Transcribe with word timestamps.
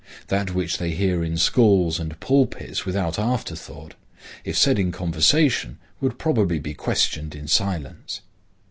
That 0.29 0.55
which 0.55 0.79
they 0.79 0.93
hear 0.95 1.23
in 1.23 1.37
schools 1.37 1.99
and 1.99 2.19
pulpits 2.19 2.87
without 2.87 3.19
afterthought, 3.19 3.93
if 4.43 4.57
said 4.57 4.79
in 4.79 4.91
conversation 4.91 5.77
would 5.99 6.17
probably 6.17 6.57
be 6.57 6.73
questioned 6.73 7.35
in 7.35 7.47
silence. 7.47 8.21